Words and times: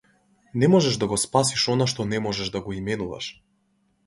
Не 0.61 0.69
можеш 0.75 0.97
да 1.03 1.09
го 1.11 1.19
спасиш 1.23 1.67
она 1.75 1.87
што 1.93 2.07
не 2.15 2.23
можеш 2.29 2.51
да 2.57 2.63
го 2.67 2.75
именуваш. 2.79 3.31